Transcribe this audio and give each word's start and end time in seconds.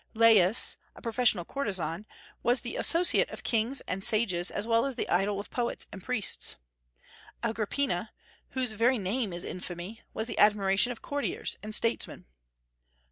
Lais, 0.15 0.77
a 0.95 0.99
professional 1.03 1.45
courtesan, 1.45 2.07
was 2.41 2.61
the 2.61 2.75
associate 2.75 3.29
of 3.29 3.43
kings 3.43 3.81
and 3.81 4.03
sages 4.03 4.49
as 4.49 4.65
well 4.65 4.87
as 4.87 4.95
the 4.95 5.07
idol 5.09 5.39
of 5.39 5.51
poets 5.51 5.85
and 5.93 6.03
priests. 6.03 6.55
Agrippina, 7.43 8.11
whose 8.55 8.71
very 8.71 8.97
name 8.97 9.31
is 9.31 9.43
infamy, 9.45 10.01
was 10.11 10.25
the 10.25 10.39
admiration 10.39 10.91
of 10.91 11.03
courtiers 11.03 11.55
and 11.61 11.75
statesmen. 11.75 12.25